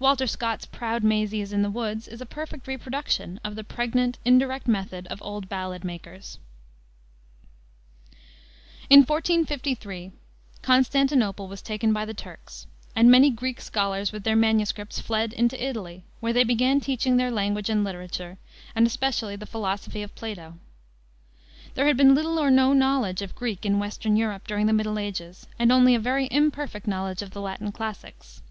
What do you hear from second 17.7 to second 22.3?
and literature, and especially the philosophy of Plato. There had been